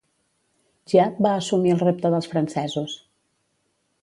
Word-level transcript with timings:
Giap 0.93 1.19
va 1.27 1.33
assumir 1.41 1.75
el 1.75 1.83
repte 1.85 2.13
dels 2.17 2.31
francesos. 2.35 2.97